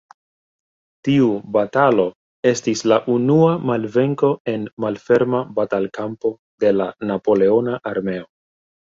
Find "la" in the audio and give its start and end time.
2.93-2.99, 6.83-6.93